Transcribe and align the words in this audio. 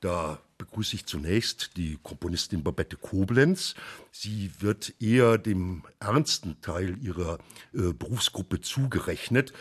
Da 0.00 0.38
begrüße 0.56 0.96
ich 0.96 1.06
zunächst 1.06 1.76
die 1.76 1.98
Komponistin 2.02 2.62
Babette 2.62 2.96
Koblenz. 2.96 3.74
Sie 4.12 4.50
wird 4.58 4.94
eher 5.00 5.38
dem 5.38 5.84
ernsten 6.00 6.60
Teil 6.62 6.96
ihrer 7.02 7.38
äh, 7.74 7.92
Berufsgruppe 7.92 8.60
zugerechnet. 8.60 9.52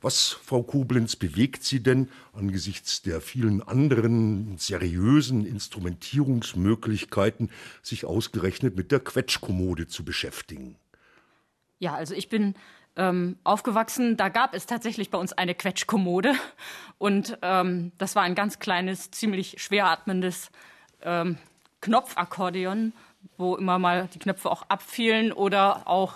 Was, 0.00 0.28
Frau 0.28 0.62
Koblenz, 0.62 1.16
bewegt 1.16 1.64
Sie 1.64 1.82
denn 1.82 2.08
angesichts 2.32 3.02
der 3.02 3.20
vielen 3.20 3.62
anderen 3.62 4.56
seriösen 4.58 5.44
Instrumentierungsmöglichkeiten, 5.44 7.50
sich 7.82 8.04
ausgerechnet 8.04 8.76
mit 8.76 8.92
der 8.92 9.00
Quetschkommode 9.00 9.88
zu 9.88 10.04
beschäftigen? 10.04 10.76
Ja, 11.80 11.94
also 11.94 12.14
ich 12.14 12.28
bin 12.28 12.54
ähm, 12.98 13.36
aufgewachsen, 13.44 14.16
da 14.16 14.28
gab 14.28 14.54
es 14.54 14.66
tatsächlich 14.66 15.10
bei 15.10 15.18
uns 15.18 15.32
eine 15.32 15.54
Quetschkommode. 15.54 16.34
Und 16.98 17.38
ähm, 17.42 17.92
das 17.96 18.16
war 18.16 18.24
ein 18.24 18.34
ganz 18.34 18.58
kleines, 18.58 19.10
ziemlich 19.12 19.62
schwer 19.62 19.86
atmendes 19.86 20.50
ähm, 21.02 21.38
Knopfakkordeon, 21.80 22.92
wo 23.36 23.56
immer 23.56 23.78
mal 23.78 24.08
die 24.12 24.18
Knöpfe 24.18 24.50
auch 24.50 24.62
abfielen 24.68 25.32
oder 25.32 25.86
auch 25.86 26.14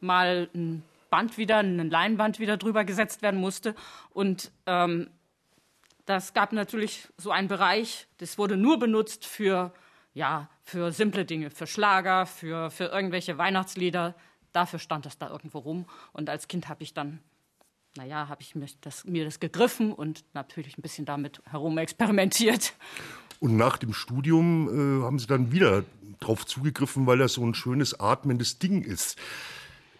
mal 0.00 0.48
ein 0.54 0.84
Band 1.10 1.36
wieder, 1.36 1.58
eine 1.58 1.82
Leinwand 1.82 2.38
wieder 2.38 2.56
drüber 2.56 2.84
gesetzt 2.84 3.22
werden 3.22 3.40
musste. 3.40 3.74
Und 4.10 4.52
ähm, 4.66 5.10
das 6.06 6.32
gab 6.32 6.52
natürlich 6.52 7.08
so 7.16 7.32
einen 7.32 7.48
Bereich, 7.48 8.06
das 8.18 8.38
wurde 8.38 8.56
nur 8.56 8.78
benutzt 8.78 9.26
für, 9.26 9.72
ja, 10.12 10.48
für 10.62 10.92
simple 10.92 11.24
Dinge, 11.24 11.50
für 11.50 11.66
Schlager, 11.66 12.26
für, 12.26 12.70
für 12.70 12.84
irgendwelche 12.84 13.36
Weihnachtslieder. 13.36 14.14
Dafür 14.54 14.78
stand 14.78 15.04
das 15.04 15.18
da 15.18 15.28
irgendwo 15.28 15.58
rum. 15.58 15.84
Und 16.12 16.30
als 16.30 16.48
Kind 16.48 16.68
habe 16.68 16.82
ich 16.82 16.94
dann, 16.94 17.18
naja, 17.96 18.28
habe 18.28 18.40
ich 18.40 18.54
mir 18.54 18.66
das, 18.80 19.04
mir 19.04 19.24
das 19.24 19.40
gegriffen 19.40 19.92
und 19.92 20.24
natürlich 20.32 20.78
ein 20.78 20.82
bisschen 20.82 21.04
damit 21.04 21.42
herumexperimentiert. 21.44 22.72
Und 23.40 23.56
nach 23.56 23.76
dem 23.76 23.92
Studium 23.92 24.68
äh, 24.68 25.04
haben 25.04 25.18
Sie 25.18 25.26
dann 25.26 25.52
wieder 25.52 25.84
drauf 26.20 26.46
zugegriffen, 26.46 27.06
weil 27.06 27.18
das 27.18 27.34
so 27.34 27.44
ein 27.44 27.54
schönes 27.54 27.98
atmendes 27.98 28.58
Ding 28.58 28.82
ist 28.82 29.18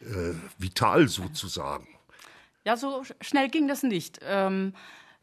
äh, 0.00 0.34
vital 0.56 1.08
sozusagen. 1.08 1.88
Ja, 2.64 2.76
so 2.76 3.02
schnell 3.20 3.48
ging 3.48 3.68
das 3.68 3.82
nicht. 3.82 4.20
Ähm, 4.22 4.72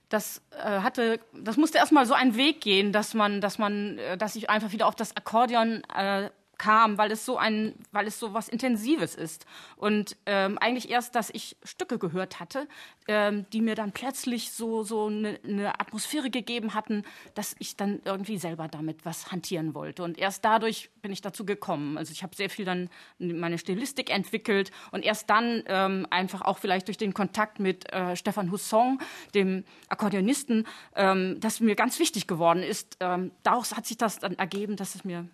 das 0.09 0.41
äh, 0.51 0.81
hatte, 0.81 1.19
das 1.33 1.57
musste 1.57 1.77
erstmal 1.77 2.05
so 2.05 2.13
einen 2.13 2.35
Weg 2.35 2.61
gehen, 2.61 2.91
dass 2.91 3.13
man, 3.13 3.41
dass 3.41 3.57
man, 3.57 3.97
äh, 3.97 4.17
dass 4.17 4.35
ich 4.35 4.49
einfach 4.49 4.71
wieder 4.71 4.87
auf 4.87 4.95
das 4.95 5.15
Akkordeon 5.15 5.83
äh, 5.95 6.29
kam, 6.61 6.99
weil 6.99 7.11
es 7.11 7.25
so 7.25 7.37
ein, 7.37 7.73
weil 7.91 8.05
es 8.05 8.19
so 8.19 8.35
was 8.35 8.47
Intensives 8.47 9.15
ist. 9.15 9.47
Und 9.77 10.15
ähm, 10.27 10.59
eigentlich 10.59 10.91
erst, 10.91 11.15
dass 11.15 11.31
ich 11.31 11.57
Stücke 11.63 11.97
gehört 11.97 12.39
hatte, 12.39 12.67
ähm, 13.07 13.47
die 13.51 13.61
mir 13.61 13.73
dann 13.73 13.93
plötzlich 13.93 14.51
so 14.51 14.83
so 14.83 15.07
eine, 15.07 15.39
eine 15.43 15.79
Atmosphäre 15.79 16.29
gegeben 16.29 16.75
hatten, 16.75 17.01
dass 17.33 17.55
ich 17.57 17.77
dann 17.77 17.99
irgendwie 18.05 18.37
selber 18.37 18.67
damit 18.67 19.05
was 19.05 19.31
hantieren 19.31 19.73
wollte. 19.73 20.03
Und 20.03 20.19
erst 20.19 20.45
dadurch 20.45 20.91
bin 21.01 21.11
ich 21.11 21.21
dazu 21.21 21.47
gekommen. 21.47 21.97
Also 21.97 22.11
ich 22.11 22.21
habe 22.21 22.35
sehr 22.35 22.51
viel 22.51 22.65
dann 22.65 22.91
meine 23.17 23.57
Stilistik 23.57 24.11
entwickelt 24.11 24.69
und 24.91 25.03
erst 25.03 25.31
dann 25.31 25.63
ähm, 25.65 26.05
einfach 26.11 26.43
auch 26.43 26.59
vielleicht 26.59 26.87
durch 26.89 26.99
den 26.99 27.15
Kontakt 27.15 27.59
mit 27.59 27.91
äh, 27.91 28.15
Stefan 28.15 28.51
Husson, 28.51 28.99
dem 29.33 29.63
Akkordeonisten, 29.89 30.67
ähm, 30.95 31.39
das 31.39 31.59
mir 31.59 31.75
ganz 31.75 31.97
wichtig 31.97 32.27
geworden 32.27 32.61
ist. 32.61 32.97
Ähm, 32.99 33.31
daraus 33.41 33.75
hat 33.75 33.87
sich 33.87 33.97
das 33.97 34.19
dann 34.19 34.35
ergeben, 34.37 34.75
dass 34.75 34.93
es 34.93 35.03
mir 35.03 35.27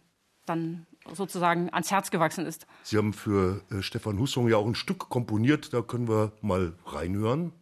dann 0.48 0.86
sozusagen 1.14 1.70
ans 1.74 1.92
Herz 1.92 2.12
gewachsen 2.12 2.46
ist. 2.46 2.68
Sie 2.84 2.98
haben 2.98 3.14
für 3.14 3.62
äh, 3.72 3.82
Stefan 3.82 4.20
Hussong 4.20 4.50
ja 4.50 4.58
auch 4.58 4.66
ein 4.66 4.76
Stück 4.76 5.10
komponiert, 5.10 5.74
da 5.74 5.82
können 5.82 6.08
wir 6.08 6.32
mal 6.42 6.74
reinhören. 6.86 7.54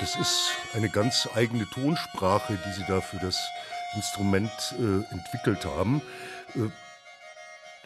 Das 0.00 0.16
ist 0.16 0.52
eine 0.74 0.88
ganz 0.88 1.28
eigene 1.34 1.66
Tonsprache, 1.70 2.58
die 2.66 2.72
Sie 2.72 2.84
da 2.88 3.00
für 3.00 3.18
das 3.18 3.38
Instrument 3.94 4.50
äh, 4.78 5.14
entwickelt 5.14 5.64
haben. 5.64 6.02
Äh, 6.54 6.70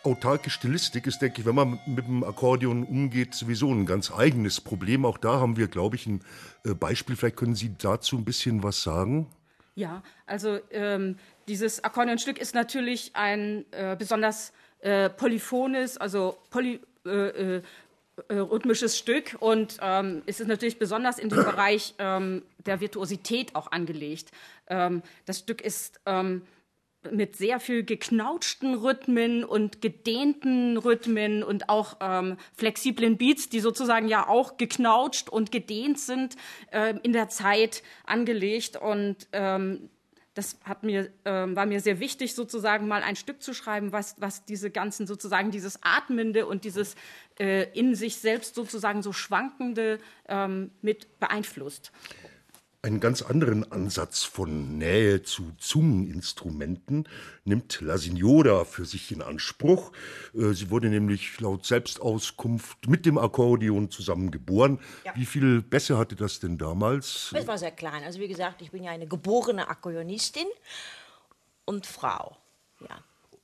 autarke 0.06 0.50
Stilistik 0.50 1.06
ist, 1.06 1.20
denke 1.20 1.40
ich, 1.40 1.46
wenn 1.46 1.54
man 1.54 1.80
mit 1.86 2.06
dem 2.06 2.22
Akkordeon 2.22 2.84
umgeht, 2.84 3.34
sowieso 3.34 3.72
ein 3.72 3.86
ganz 3.86 4.12
eigenes 4.12 4.60
Problem. 4.60 5.04
Auch 5.04 5.18
da 5.18 5.40
haben 5.40 5.56
wir, 5.56 5.68
glaube 5.68 5.96
ich, 5.96 6.06
ein 6.06 6.22
äh, 6.64 6.74
Beispiel. 6.74 7.16
Vielleicht 7.16 7.36
können 7.36 7.56
Sie 7.56 7.74
dazu 7.76 8.16
ein 8.16 8.24
bisschen 8.24 8.62
was 8.62 8.82
sagen. 8.82 9.26
Ja, 9.74 10.02
also 10.24 10.58
ähm, 10.70 11.16
dieses 11.48 11.84
Akkordeonstück 11.84 12.38
ist 12.38 12.54
natürlich 12.54 13.10
ein 13.14 13.66
äh, 13.72 13.94
besonders 13.96 14.52
äh, 14.80 15.10
polyphones, 15.10 15.98
also 15.98 16.38
poly, 16.50 16.80
äh, 17.04 17.56
äh 17.56 17.62
rhythmisches 18.30 18.98
Stück 18.98 19.36
und 19.40 19.78
ähm, 19.82 20.22
es 20.26 20.40
ist 20.40 20.48
natürlich 20.48 20.78
besonders 20.78 21.18
in 21.18 21.28
dem 21.28 21.38
Bereich 21.44 21.94
ähm, 21.98 22.42
der 22.64 22.80
Virtuosität 22.80 23.54
auch 23.54 23.70
angelegt. 23.70 24.30
Ähm, 24.68 25.02
das 25.26 25.40
Stück 25.40 25.60
ist 25.60 26.00
ähm, 26.06 26.42
mit 27.10 27.36
sehr 27.36 27.60
viel 27.60 27.84
geknautschten 27.84 28.74
Rhythmen 28.74 29.44
und 29.44 29.80
gedehnten 29.80 30.76
Rhythmen 30.76 31.42
und 31.42 31.68
auch 31.68 31.98
ähm, 32.00 32.36
flexiblen 32.56 33.16
Beats, 33.16 33.48
die 33.48 33.60
sozusagen 33.60 34.08
ja 34.08 34.28
auch 34.28 34.56
geknautscht 34.56 35.28
und 35.28 35.52
gedehnt 35.52 35.98
sind, 36.00 36.36
äh, 36.72 36.94
in 37.02 37.12
der 37.12 37.28
Zeit 37.28 37.82
angelegt. 38.04 38.76
Und 38.76 39.28
ähm, 39.32 39.90
das 40.36 40.58
hat 40.64 40.82
mir, 40.82 41.10
äh, 41.24 41.30
war 41.30 41.64
mir 41.66 41.80
sehr 41.80 41.98
wichtig, 41.98 42.34
sozusagen 42.34 42.86
mal 42.86 43.02
ein 43.02 43.16
Stück 43.16 43.42
zu 43.42 43.54
schreiben, 43.54 43.92
was, 43.92 44.16
was 44.18 44.44
diese 44.44 44.70
ganzen 44.70 45.06
sozusagen 45.06 45.50
dieses 45.50 45.82
Atmende 45.82 46.46
und 46.46 46.64
dieses 46.64 46.94
äh, 47.40 47.70
in 47.72 47.94
sich 47.94 48.16
selbst 48.16 48.54
sozusagen 48.54 49.02
so 49.02 49.12
Schwankende 49.12 49.98
ähm, 50.28 50.70
mit 50.82 51.18
beeinflusst 51.18 51.90
einen 52.86 53.00
ganz 53.00 53.20
anderen 53.20 53.70
Ansatz 53.72 54.22
von 54.22 54.78
Nähe 54.78 55.20
zu 55.22 55.52
Zungeninstrumenten 55.58 57.08
nimmt 57.44 57.80
La 57.80 57.98
Signora 57.98 58.64
für 58.64 58.84
sich 58.84 59.10
in 59.10 59.22
Anspruch. 59.22 59.90
Äh, 60.34 60.52
sie 60.52 60.70
wurde 60.70 60.88
nämlich 60.88 61.40
laut 61.40 61.66
Selbstauskunft 61.66 62.86
mit 62.86 63.04
dem 63.04 63.18
Akkordeon 63.18 63.90
zusammen 63.90 64.30
geboren. 64.30 64.78
Ja. 65.04 65.12
Wie 65.16 65.26
viel 65.26 65.62
Bässe 65.62 65.98
hatte 65.98 66.14
das 66.14 66.38
denn 66.38 66.58
damals? 66.58 67.32
Es 67.34 67.46
war 67.48 67.58
sehr 67.58 67.72
klein. 67.72 68.04
Also 68.04 68.20
wie 68.20 68.28
gesagt, 68.28 68.62
ich 68.62 68.70
bin 68.70 68.84
ja 68.84 68.92
eine 68.92 69.08
geborene 69.08 69.68
Akkordeonistin 69.68 70.46
und 71.64 71.86
Frau. 71.86 72.36
Ja. 72.80 72.98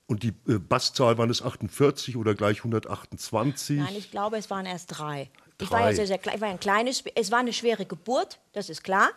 Und 0.06 0.22
die 0.22 0.34
äh, 0.46 0.58
Basszahl 0.58 1.18
waren 1.18 1.30
es 1.30 1.42
48 1.42 2.16
oder 2.16 2.36
gleich 2.36 2.58
128? 2.58 3.78
Nein, 3.78 3.96
ich 3.96 4.12
glaube, 4.12 4.36
es 4.36 4.50
waren 4.50 4.66
erst 4.66 4.98
drei. 4.98 5.30
drei. 5.58 5.64
Ich 5.64 5.70
war 5.72 5.80
ja 5.90 5.96
sehr, 5.96 6.06
sehr 6.06 6.18
klein. 6.18 6.36
Ich 6.36 6.40
war 6.40 6.48
ein 6.48 6.60
kleines, 6.60 7.02
es 7.16 7.32
war 7.32 7.40
eine 7.40 7.52
schwere 7.52 7.86
Geburt, 7.86 8.38
das 8.52 8.70
ist 8.70 8.84
klar. 8.84 9.10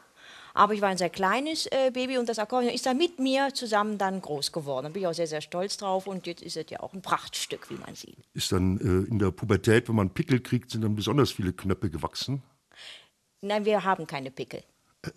Aber 0.56 0.74
ich 0.74 0.82
war 0.82 0.88
ein 0.88 0.98
sehr 0.98 1.10
kleines 1.10 1.66
äh, 1.68 1.92
Baby 1.94 2.18
und 2.18 2.30
das 2.30 2.40
Akkordeon 2.40 2.74
ist 2.74 2.86
dann 2.86 2.98
mit 2.98 3.20
mir 3.20 3.54
zusammen 3.54 3.98
dann 3.98 4.22
groß 4.22 4.54
geworden. 4.54 4.86
Da 4.86 4.90
bin 4.90 5.02
ich 5.02 5.08
auch 5.08 5.14
sehr, 5.14 5.28
sehr 5.28 5.42
stolz 5.42 5.76
drauf 5.76 6.08
und 6.08 6.26
jetzt 6.28 6.42
ist 6.42 6.56
es 6.56 6.66
ja 6.70 6.80
auch 6.80 6.94
ein 6.94 7.02
Prachtstück, 7.02 7.70
wie 7.70 7.76
man 7.76 7.94
sieht. 7.94 8.18
Ist 8.34 8.54
dann 8.54 8.78
äh, 8.80 9.10
in 9.10 9.20
der 9.20 9.32
Pubertät, 9.32 9.90
wenn 9.90 9.96
man 9.96 10.12
Pickel 10.12 10.40
kriegt, 10.40 10.72
sind 10.72 10.82
dann 10.82 10.96
besonders 10.96 11.32
viele 11.32 11.52
Knöpfe 11.52 11.90
gewachsen? 11.90 12.42
Nein, 13.42 13.66
wir 13.66 13.84
haben 13.84 14.08
keine 14.08 14.32
Pickel. 14.32 14.64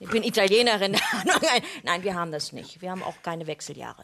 Ich 0.00 0.08
bin 0.08 0.24
Italienerin. 0.24 0.96
Nein, 1.84 2.02
wir 2.02 2.14
haben 2.14 2.32
das 2.32 2.52
nicht. 2.52 2.82
Wir 2.82 2.90
haben 2.90 3.02
auch 3.02 3.22
keine 3.22 3.46
Wechseljahre. 3.46 4.02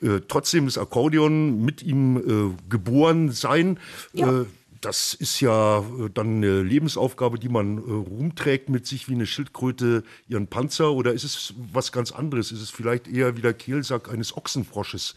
Äh, 0.00 0.20
trotzdem 0.28 0.66
das 0.66 0.78
Akkordeon 0.78 1.64
mit 1.64 1.82
ihm 1.82 2.16
äh, 2.16 2.68
geboren 2.68 3.32
sein. 3.32 3.80
Ja. 4.12 4.42
Äh, 4.42 4.46
das 4.80 5.14
ist 5.14 5.40
ja 5.40 5.78
äh, 5.78 6.10
dann 6.12 6.36
eine 6.36 6.62
Lebensaufgabe, 6.62 7.38
die 7.38 7.48
man 7.48 7.78
äh, 7.78 7.80
rumträgt 7.80 8.68
mit 8.68 8.86
sich 8.86 9.08
wie 9.08 9.14
eine 9.14 9.26
Schildkröte 9.26 10.04
ihren 10.28 10.48
Panzer 10.48 10.92
oder 10.92 11.12
ist 11.12 11.24
es 11.24 11.54
was 11.72 11.92
ganz 11.92 12.12
anderes? 12.12 12.52
Ist 12.52 12.62
es 12.62 12.70
vielleicht 12.70 13.08
eher 13.08 13.36
wie 13.36 13.42
der 13.42 13.54
Kehlsack 13.54 14.10
eines 14.10 14.36
Ochsenfrosches? 14.36 15.14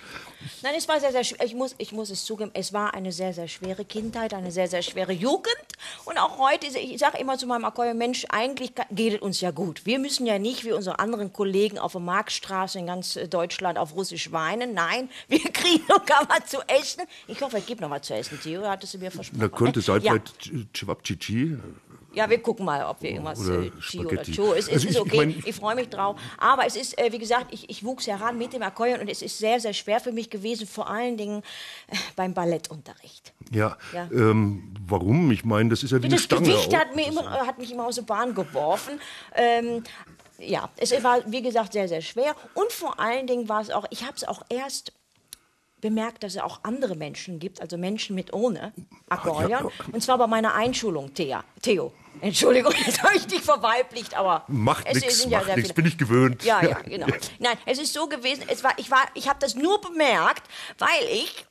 Nein, 0.62 0.74
es 0.78 0.88
war 0.88 1.00
sehr, 1.00 1.12
sehr 1.12 1.24
schwer. 1.24 1.46
Ich 1.46 1.56
muss, 1.56 1.76
ich 1.78 1.92
muss 1.92 2.10
es 2.10 2.26
zugeben, 2.26 2.52
es 2.54 2.74
war 2.74 2.94
eine 2.94 3.12
sehr, 3.12 3.34
sehr 3.34 3.48
schwere 3.48 3.86
Kindheit, 3.86 4.34
eine 4.34 4.52
sehr, 4.52 4.68
sehr 4.68 4.82
schwere 4.82 5.12
Jugend. 5.12 5.56
Und 6.06 6.18
auch 6.18 6.38
heute, 6.38 6.68
ich 6.68 7.00
sage 7.00 7.18
immer 7.18 7.38
zu 7.38 7.48
meinem 7.48 7.66
Akkordeon, 7.66 7.98
Mensch, 7.98 8.26
eigentlich 8.30 8.74
geht 8.92 9.16
es 9.16 9.22
uns 9.22 9.42
ja 9.42 9.52
gut. 9.52 9.86
Wir 9.86 10.00
müssen 10.00 10.26
ja 10.26 10.40
nicht 10.40 10.66
wie 10.66 10.72
unsere 10.72 11.00
anderen 11.00 11.34
Kollegen 11.34 11.78
auf 11.80 11.94
der 11.94 12.02
Marktstraße 12.02 12.80
in 12.80 12.88
ganz 12.88 13.16
äh, 13.16 13.28
Deutschland 13.28 13.78
auf 13.78 13.96
Russisch 13.96 14.32
weinen. 14.32 14.74
Nein, 14.74 15.10
wir 15.28 15.40
kriegen 15.54 15.84
sogar 15.88 16.28
was 16.30 16.50
zu 16.50 16.58
essen. 16.68 17.04
Ich 17.28 17.42
hoffe, 17.42 17.58
es 17.58 17.66
gibt 17.66 17.82
noch 17.82 17.90
was 17.90 18.04
zu 18.04 18.14
essen. 18.14 18.40
Theo 18.42 18.68
hattest 18.68 18.94
du 18.94 18.98
mir 19.00 19.12
versprochen. 19.12 19.49
Da 19.50 19.58
könnte 19.58 19.82
sein, 19.82 20.02
ja. 20.02 20.12
vielleicht 20.14 20.74
Chewabchichi. 20.74 21.58
Ja, 22.12 22.28
wir 22.28 22.40
gucken 22.42 22.66
mal, 22.66 22.84
ob 22.86 23.02
wir 23.04 23.12
irgendwas 23.12 23.40
Oder 23.48 23.66
äh, 23.66 23.72
Chi 23.82 24.00
oder. 24.04 24.24
Cho. 24.24 24.54
Es, 24.54 24.68
es 24.68 24.74
Also 24.74 24.88
ist 24.88 24.96
ich- 24.96 25.00
okay, 25.00 25.10
ich 25.12 25.18
mein- 25.18 25.44
ich, 25.46 25.56
freue 25.56 25.76
mich 25.76 25.90
drauf. 25.90 26.20
Aber 26.40 26.66
es 26.66 26.76
ist, 26.76 26.98
äh, 26.98 27.12
wie 27.12 27.20
gesagt, 27.20 27.54
ich, 27.54 27.70
ich 27.70 27.84
wuchs 27.84 28.08
heran 28.08 28.36
mit 28.38 28.52
dem 28.52 28.64
Akkordeon 28.64 29.02
und 29.02 29.10
es 29.10 29.22
ist 29.22 29.38
sehr, 29.38 29.60
sehr 29.60 29.74
schwer 29.74 30.00
für 30.00 30.12
mich 30.12 30.30
gewesen, 30.32 30.66
vor 30.66 30.90
allen 30.90 31.18
Dingen 31.18 31.44
äh, 31.88 31.96
beim 32.16 32.34
Ballettunterricht. 32.34 33.32
Ja. 33.52 33.78
Ja. 33.94 34.10
Ähm, 34.12 34.74
warum? 34.88 35.30
Ich 35.30 35.46
meine, 35.46 35.70
das 35.70 35.84
ist 35.84 35.92
ja 35.92 36.02
wie 36.02 36.06
eine 36.06 36.16
Das 36.16 36.24
Stange. 36.24 36.48
Gewicht 36.50 36.76
hat, 36.76 36.96
mir 36.96 37.08
immer, 37.08 37.30
hat 37.46 37.60
mich 37.60 37.72
immer 37.72 37.86
aus 37.86 37.96
der 37.96 38.02
Bahn 38.04 38.34
geworfen. 38.34 39.00
Ähm, 39.36 39.84
ja, 40.40 40.68
es 40.78 40.92
war, 41.04 41.20
wie 41.28 41.44
gesagt, 41.44 41.74
sehr, 41.74 41.88
sehr 41.88 42.02
schwer. 42.02 42.36
Und 42.56 42.72
vor 42.72 43.00
allen 43.00 43.28
Dingen 43.28 43.48
war 43.50 43.62
es 43.62 43.70
auch, 43.70 43.86
ich 43.92 44.02
habe 44.04 44.14
es 44.16 44.24
auch 44.28 44.42
erst 44.50 44.94
bemerkt, 45.82 46.24
dass 46.24 46.36
es 46.36 46.42
auch 46.42 46.60
andere 46.64 46.96
Menschen 46.96 47.40
gibt, 47.40 47.62
also 47.62 47.78
Menschen 47.78 48.16
mit 48.16 48.34
ohne 48.34 48.74
Akkordeon. 49.10 49.50
ja. 49.50 49.70
Und 49.92 50.02
zwar 50.02 50.18
bei 50.18 50.28
meiner 50.28 50.54
Einschulung, 50.54 51.14
Thea. 51.14 51.44
Theo. 51.62 51.94
Entschuldigung, 52.22 52.74
jetzt 52.86 53.02
habe 53.02 53.16
ich 53.16 53.28
dich 53.28 53.42
verweiblicht, 53.42 54.16
aber 54.16 54.44
Macht 54.48 54.92
nichts, 54.94 55.26
ja 55.26 55.40
macht 55.40 55.56
nichts, 55.56 55.74
bin 55.74 55.86
ich 55.86 55.98
gewöhnt. 55.98 56.44
Ja, 56.44 56.62
ja, 56.64 56.80
genau. 56.82 57.08
Nein, 57.40 57.58
es 57.66 57.80
ist 57.80 57.94
so 57.94 58.08
gewesen, 58.08 58.44
es 58.48 58.64
war, 58.64 58.74
ich, 58.78 58.92
war, 58.92 59.06
ich 59.14 59.28
habe 59.30 59.40
das 59.40 59.56
nur 59.56 59.80
bemerkt, 59.80 60.44
weil 60.78 61.08
ich, 61.12 61.46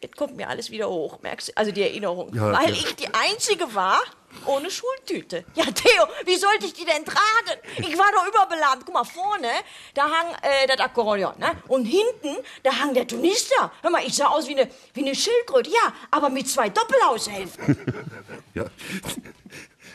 jetzt 0.00 0.16
kommt 0.16 0.36
mir 0.36 0.48
alles 0.48 0.70
wieder 0.70 0.88
hoch, 0.88 1.20
merkst 1.22 1.48
du, 1.48 1.52
also 1.56 1.72
die 1.72 1.82
Erinnerung, 1.82 2.30
weil 2.32 2.72
ich 2.72 2.94
die 2.96 3.08
Einzige 3.12 3.74
war 3.74 4.00
ohne 4.46 4.70
Schultüte. 4.70 5.44
Ja, 5.54 5.64
Theo, 5.64 6.04
wie 6.24 6.36
sollte 6.36 6.66
ich 6.66 6.74
die 6.74 6.84
denn 6.84 7.04
tragen? 7.04 7.60
Ich 7.78 7.96
war 7.98 8.10
doch 8.12 8.26
überbeladen. 8.26 8.82
Guck 8.84 8.94
mal, 8.94 9.04
vorne, 9.04 9.50
da 9.94 10.04
hang 10.04 10.34
äh, 10.42 10.66
das 10.66 10.80
Akkordeon, 10.80 11.38
ne? 11.38 11.52
Und 11.68 11.84
hinten, 11.84 12.36
da 12.62 12.78
hang 12.78 12.94
der 12.94 13.06
Tunister. 13.06 13.72
Hör 13.82 13.90
mal, 13.90 14.04
ich 14.04 14.16
sah 14.16 14.26
aus 14.26 14.48
wie 14.48 14.58
eine, 14.58 14.70
wie 14.94 15.00
eine 15.02 15.14
Schildkröte, 15.14 15.70
ja, 15.70 15.92
aber 16.10 16.28
mit 16.28 16.48
zwei 16.48 16.68
Doppelhaushälften. 16.68 17.78
Ja. 18.54 18.66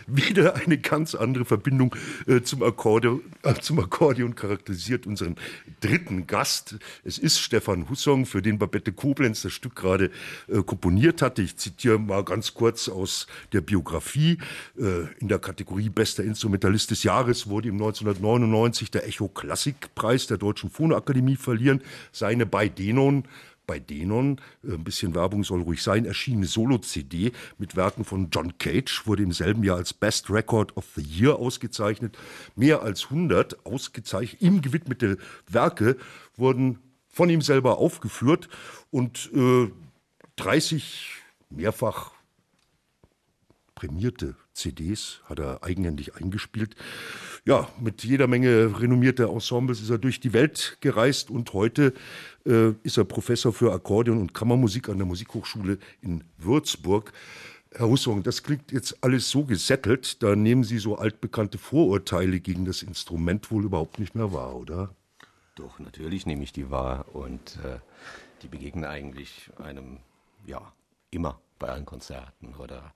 Wieder 0.09 0.55
eine 0.55 0.77
ganz 0.77 1.15
andere 1.15 1.43
Verbindung 1.43 1.93
äh, 2.27 2.41
zum, 2.41 2.63
Akkordeon, 2.63 3.21
äh, 3.43 3.53
zum 3.55 3.79
Akkordeon 3.79 4.35
charakterisiert 4.35 5.05
unseren 5.05 5.35
dritten 5.81 6.27
Gast. 6.27 6.77
Es 7.03 7.17
ist 7.17 7.39
Stefan 7.39 7.89
Hussong, 7.89 8.25
für 8.25 8.41
den 8.41 8.57
Babette 8.57 8.93
Koblenz 8.93 9.41
das 9.41 9.51
Stück 9.51 9.75
gerade 9.75 10.09
äh, 10.47 10.63
komponiert 10.63 11.21
hatte. 11.21 11.41
Ich 11.41 11.57
zitiere 11.57 11.99
mal 11.99 12.23
ganz 12.23 12.53
kurz 12.53 12.87
aus 12.87 13.27
der 13.51 13.59
Biografie. 13.59 14.37
Äh, 14.79 15.07
in 15.19 15.27
der 15.27 15.39
Kategorie 15.39 15.89
Bester 15.89 16.23
Instrumentalist 16.23 16.89
des 16.91 17.03
Jahres 17.03 17.47
wurde 17.47 17.67
ihm 17.67 17.73
1999 17.73 18.89
der 18.89 19.05
Echo 19.05 19.27
Klassikpreis 19.27 20.27
der 20.27 20.37
Deutschen 20.37 20.69
Phonoakademie 20.69 21.35
verliehen. 21.35 21.81
Seine 22.13 22.45
bei 22.45 22.69
Denon 22.69 23.25
bei 23.67 23.79
Denon, 23.79 24.41
äh, 24.63 24.73
ein 24.73 24.83
bisschen 24.83 25.13
Werbung 25.13 25.43
soll 25.43 25.61
ruhig 25.61 25.83
sein, 25.83 26.05
erschienene 26.05 26.47
Solo-CD 26.47 27.33
mit 27.59 27.75
Werken 27.75 28.03
von 28.03 28.29
John 28.31 28.57
Cage 28.57 29.05
wurde 29.05 29.21
im 29.21 29.33
selben 29.33 29.63
Jahr 29.63 29.77
als 29.77 29.93
Best 29.93 30.31
Record 30.31 30.75
of 30.75 30.85
the 30.95 31.01
Year 31.01 31.35
ausgezeichnet. 31.35 32.17
Mehr 32.55 32.81
als 32.81 33.05
100 33.05 33.65
ausgezeichnet, 33.65 34.41
ihm 34.41 34.61
gewidmete 34.61 35.17
Werke 35.47 35.97
wurden 36.35 36.79
von 37.07 37.29
ihm 37.29 37.41
selber 37.41 37.77
aufgeführt 37.77 38.49
und 38.89 39.29
äh, 39.35 39.69
30 40.37 41.11
mehrfach 41.49 42.11
prämierte 43.75 44.35
CDs 44.53 45.21
hat 45.25 45.39
er 45.39 45.63
eigenhändig 45.63 46.15
eingespielt. 46.15 46.75
Ja, 47.45 47.69
mit 47.79 48.03
jeder 48.03 48.27
Menge 48.27 48.79
renommierter 48.79 49.29
Ensembles 49.29 49.81
ist 49.81 49.91
er 49.91 49.99
durch 49.99 50.19
die 50.19 50.33
Welt 50.33 50.77
gereist 50.81 51.29
und 51.29 51.53
heute 51.53 51.93
äh, 52.47 52.73
ist 52.83 52.97
er 52.97 53.03
Professor 53.03 53.53
für 53.53 53.73
Akkordeon 53.73 54.19
und 54.19 54.33
Kammermusik 54.33 54.89
an 54.89 54.97
der 54.97 55.05
Musikhochschule 55.05 55.77
in 56.01 56.23
Würzburg. 56.37 57.13
Herr 57.71 57.87
Hussong, 57.87 58.23
das 58.23 58.43
klingt 58.43 58.71
jetzt 58.71 59.03
alles 59.03 59.29
so 59.29 59.43
gesettelt, 59.43 60.23
da 60.23 60.35
nehmen 60.35 60.63
Sie 60.63 60.79
so 60.79 60.97
altbekannte 60.97 61.57
Vorurteile 61.57 62.39
gegen 62.39 62.65
das 62.65 62.81
Instrument 62.81 63.51
wohl 63.51 63.65
überhaupt 63.65 63.99
nicht 63.99 64.15
mehr 64.15 64.33
wahr, 64.33 64.55
oder? 64.55 64.95
Doch, 65.55 65.77
natürlich 65.77 66.25
nehme 66.25 66.43
ich 66.43 66.53
die 66.53 66.71
wahr 66.71 67.05
und 67.13 67.59
äh, 67.63 67.79
die 68.41 68.47
begegnen 68.47 68.85
eigentlich 68.85 69.49
einem, 69.57 69.97
ja, 70.45 70.61
immer 71.11 71.39
bei 71.59 71.69
allen 71.69 71.85
Konzerten 71.85 72.55
oder 72.55 72.93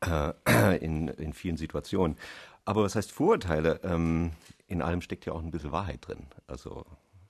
äh, 0.00 0.78
in, 0.78 1.08
in 1.08 1.32
vielen 1.32 1.56
Situationen. 1.56 2.16
Aber 2.64 2.82
was 2.84 2.94
heißt 2.94 3.12
Vorurteile? 3.12 3.80
Ähm, 3.82 4.32
in 4.66 4.82
allem 4.82 5.00
steckt 5.02 5.26
ja 5.26 5.32
auch 5.32 5.42
ein 5.42 5.50
bisschen 5.50 5.72
Wahrheit 5.72 6.06
drin. 6.06 6.26
Also 6.46 6.86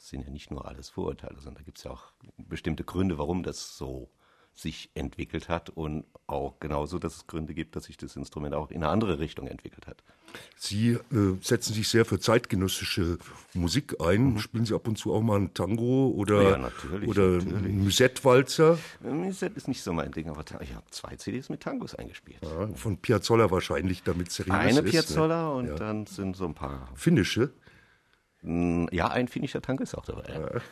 sind 0.08 0.22
ja 0.22 0.30
nicht 0.30 0.50
nur 0.50 0.66
alles 0.66 0.88
Vorurteile, 0.88 1.36
sondern 1.36 1.56
da 1.56 1.62
gibt 1.62 1.78
es 1.78 1.84
ja 1.84 1.90
auch 1.90 2.12
bestimmte 2.38 2.84
Gründe, 2.84 3.18
warum 3.18 3.42
das 3.42 3.76
so 3.76 4.08
sich 4.52 4.90
entwickelt 4.94 5.48
hat 5.48 5.70
und 5.70 6.04
auch 6.26 6.58
genauso, 6.58 6.98
dass 6.98 7.16
es 7.16 7.26
Gründe 7.28 7.54
gibt, 7.54 7.76
dass 7.76 7.84
sich 7.84 7.96
das 7.96 8.16
Instrument 8.16 8.52
auch 8.54 8.70
in 8.70 8.78
eine 8.78 8.88
andere 8.88 9.18
Richtung 9.20 9.46
entwickelt 9.46 9.86
hat. 9.86 10.02
Sie 10.56 10.90
äh, 10.90 10.98
setzen 11.40 11.72
sich 11.72 11.88
sehr 11.88 12.04
für 12.04 12.18
zeitgenössische 12.18 13.18
Musik 13.54 13.96
ein. 14.00 14.38
Spielen 14.38 14.64
Sie 14.66 14.74
ab 14.74 14.88
und 14.88 14.96
zu 14.98 15.14
auch 15.14 15.22
mal 15.22 15.36
einen 15.36 15.54
Tango 15.54 16.08
oder, 16.08 16.38
Mhm. 16.40 16.48
Ja, 16.50 16.58
natürlich, 16.58 17.08
oder 17.08 17.28
natürlich. 17.28 17.72
Musette-Walzer? 17.74 18.78
Musette 19.02 19.56
ist 19.56 19.68
nicht 19.68 19.82
so 19.82 19.92
mein 19.92 20.10
Ding, 20.12 20.28
aber 20.28 20.44
ich 20.60 20.74
habe 20.74 20.86
zwei 20.90 21.14
CDs 21.16 21.48
mit 21.48 21.60
Tangos 21.60 21.94
eingespielt. 21.94 22.40
Ja, 22.42 22.68
von 22.74 22.96
Piazzolla 22.98 23.50
wahrscheinlich, 23.50 24.02
damit 24.02 24.32
seriös 24.32 24.54
Eine 24.54 24.80
ist. 24.80 24.90
Piazzolla 24.90 25.44
Ne? 25.50 25.54
und 25.54 25.66
Ja. 25.68 25.74
dann 25.76 26.06
sind 26.06 26.36
so 26.36 26.44
ein 26.46 26.54
paar. 26.54 26.88
Finnische. 26.94 27.52
Ja, 28.42 29.08
ein 29.08 29.28
finnischer 29.28 29.60
Tango 29.60 29.82
ist 29.82 29.94
auch 29.94 30.04
dabei. 30.04 30.62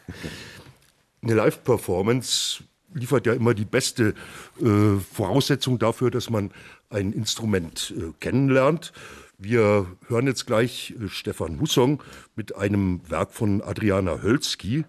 Eine 1.23 1.35
Live-Performance 1.35 2.65
liefert 2.94 3.26
ja 3.26 3.35
immer 3.35 3.55
die 3.55 3.65
beste 3.65 4.15
äh, 4.61 4.99
Voraussetzung 5.12 5.79
dafür, 5.79 6.11
dass 6.11 6.31
man 6.31 6.50
ein 6.91 7.12
Instrument 7.12 7.93
äh, 7.97 8.12
kennenlernt. 8.20 8.93
Wir 9.37 9.87
hören 10.06 10.26
jetzt 10.26 10.47
gleich 10.47 10.94
äh, 10.99 11.09
Stefan 11.09 11.61
Hussong 11.61 12.03
mit 12.35 12.56
einem 12.56 13.00
Werk 13.11 13.32
von 13.32 13.62
Adriana 13.62 14.23
Hölzki. 14.23 14.85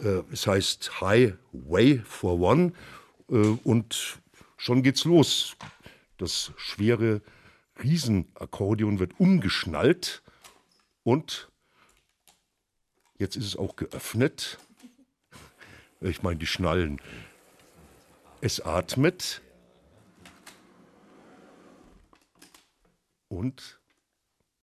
Äh, 0.00 0.22
es 0.32 0.46
heißt 0.46 1.00
Highway 1.00 2.00
for 2.04 2.40
One 2.40 2.72
äh, 3.30 3.34
und 3.64 4.18
schon 4.56 4.82
geht's 4.82 5.04
los. 5.04 5.56
Das 6.16 6.52
schwere 6.56 7.20
Riesenakkordeon 7.82 8.98
wird 9.00 9.18
umgeschnallt 9.18 10.22
und 11.02 11.50
jetzt 13.18 13.36
ist 13.36 13.46
es 13.46 13.56
auch 13.56 13.76
geöffnet. 13.76 14.58
Ich 16.00 16.22
meine, 16.22 16.38
die 16.38 16.46
Schnallen. 16.46 17.00
Es 18.40 18.60
atmet. 18.60 19.40
Und 23.28 23.80